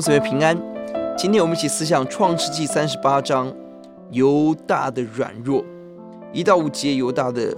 [0.00, 0.56] 姊妹平安。
[1.16, 3.52] 今天我们一起思想创世纪三十八章
[4.12, 5.64] 犹大的软弱。
[6.32, 7.52] 一到五节，犹大的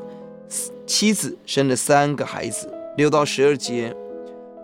[0.86, 2.66] 妻子生了三个孩子。
[2.96, 3.95] 六到十二节，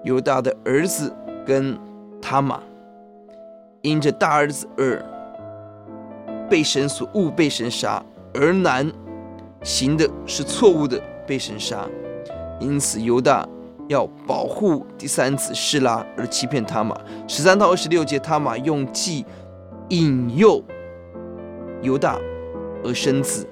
[0.04, 1.78] 犹大的儿子跟
[2.20, 2.62] 他玛，
[3.82, 4.98] 因着大儿子珥
[6.48, 8.02] 被神所误，被神杀；
[8.32, 8.90] 儿男
[9.62, 11.86] 行的是错误的，被神杀。
[12.58, 13.46] 因此犹大。
[13.90, 16.96] 要保护第三子示拉而欺骗他玛。
[17.26, 19.26] 十三到二十六节，他玛用计
[19.88, 20.62] 引诱
[21.82, 22.16] 犹大
[22.84, 23.44] 而生子。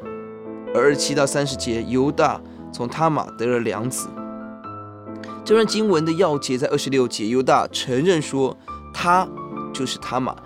[0.73, 2.41] 而二十七到三十节，犹大
[2.73, 4.09] 从他玛得了两子。
[5.45, 8.57] 这段经文的要节在二十六节，犹大承认说
[8.95, 9.27] 他
[9.75, 10.37] 就是他玛，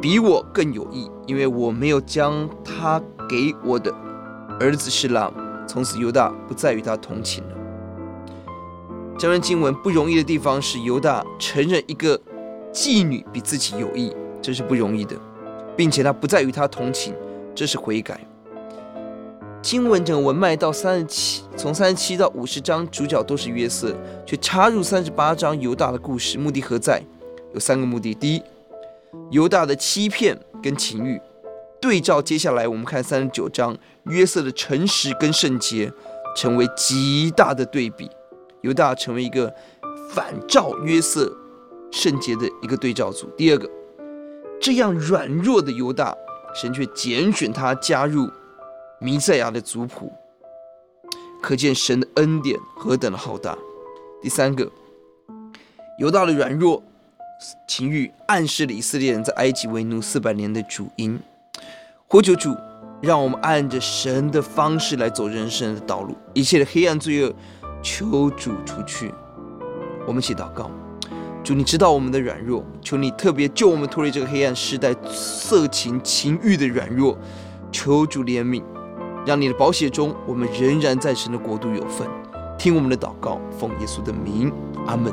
[0.00, 3.92] 比我更有义，因为我没有将他给我的
[4.60, 5.28] 儿子示拉。
[5.66, 7.63] 从此犹大不再与他同寝了。
[9.24, 12.20] 这段经文不容易的地方是犹大承认一个
[12.70, 15.16] 妓女比自己有义，这是不容易的，
[15.74, 17.14] 并且他不再与她同寝，
[17.54, 18.20] 这是悔改。
[19.62, 27.02] 经文整个文脉到三十七，从三十七到五十章，主角都是约瑟，却插入三十八章犹大的故事，目的何在？
[27.54, 28.42] 有三个目的：第一，
[29.30, 31.18] 犹大的欺骗跟情欲，
[31.80, 35.90] 对照接下来我们看三十九章约瑟的诚实跟圣洁，
[36.36, 38.10] 成为极大的对比。
[38.64, 39.52] 犹大成为一个
[40.10, 41.30] 反照约瑟
[41.90, 43.26] 圣洁的一个对照组。
[43.36, 43.70] 第二个，
[44.58, 46.16] 这样软弱的犹大，
[46.54, 48.26] 神却拣选他加入
[48.98, 50.10] 弥赛亚的族谱，
[51.42, 53.54] 可见神的恩典何等的浩大。
[54.22, 54.66] 第三个，
[55.98, 56.82] 犹大的软弱
[57.68, 61.20] 情欲暗示了以色列人在埃及为奴四百年的主因。
[62.08, 62.56] 呼求主，
[63.02, 67.34] 让我们按着神的方式来走人生的道路，一切的黑暗罪恶。
[67.84, 69.12] 求主除去，
[70.06, 70.70] 我们一起祷告。
[71.44, 77.16] 主，你知道我们的软弱，求你特别救我们脱离这个黑暗时代色情情欲的软弱。
[77.70, 78.62] 求主怜悯，
[79.26, 82.08] 让你的宝血中，我们仍然在神的国度有份。
[82.58, 84.50] 听我们的祷告，奉耶稣的名，
[84.86, 85.12] 阿门。